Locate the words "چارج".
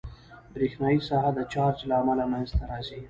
1.53-1.77